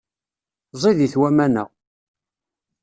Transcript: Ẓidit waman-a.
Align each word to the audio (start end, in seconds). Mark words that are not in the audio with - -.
Ẓidit 0.81 1.15
waman-a. 1.19 1.63